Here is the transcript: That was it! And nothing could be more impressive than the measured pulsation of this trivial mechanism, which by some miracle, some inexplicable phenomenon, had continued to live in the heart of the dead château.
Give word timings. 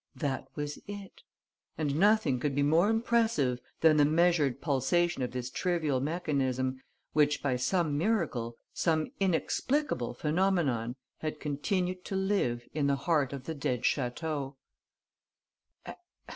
That 0.15 0.47
was 0.55 0.79
it! 0.87 1.21
And 1.77 1.95
nothing 1.95 2.39
could 2.39 2.55
be 2.55 2.63
more 2.63 2.89
impressive 2.89 3.59
than 3.81 3.97
the 3.97 4.03
measured 4.03 4.59
pulsation 4.59 5.21
of 5.21 5.29
this 5.29 5.51
trivial 5.51 5.99
mechanism, 5.99 6.81
which 7.13 7.43
by 7.43 7.55
some 7.55 7.99
miracle, 7.99 8.57
some 8.73 9.11
inexplicable 9.19 10.15
phenomenon, 10.15 10.95
had 11.19 11.39
continued 11.39 12.03
to 12.05 12.15
live 12.15 12.67
in 12.73 12.87
the 12.87 12.95
heart 12.95 13.31
of 13.31 13.43
the 13.43 13.53
dead 13.53 13.83
château. 13.83 14.55